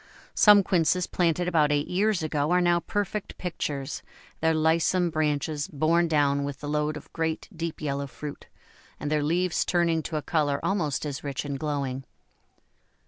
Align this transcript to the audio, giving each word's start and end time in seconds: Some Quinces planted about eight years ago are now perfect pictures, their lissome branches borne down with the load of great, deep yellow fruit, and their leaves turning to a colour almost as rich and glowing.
Some 0.33 0.63
Quinces 0.63 1.05
planted 1.05 1.47
about 1.47 1.71
eight 1.71 1.87
years 1.87 2.23
ago 2.23 2.49
are 2.49 2.59
now 2.59 2.79
perfect 2.79 3.37
pictures, 3.37 4.01
their 4.39 4.55
lissome 4.55 5.11
branches 5.11 5.67
borne 5.67 6.07
down 6.07 6.43
with 6.43 6.59
the 6.59 6.67
load 6.67 6.97
of 6.97 7.13
great, 7.13 7.47
deep 7.55 7.79
yellow 7.81 8.07
fruit, 8.07 8.47
and 8.99 9.11
their 9.11 9.21
leaves 9.21 9.63
turning 9.63 10.01
to 10.01 10.17
a 10.17 10.23
colour 10.23 10.59
almost 10.63 11.05
as 11.05 11.23
rich 11.23 11.45
and 11.45 11.59
glowing. 11.59 12.03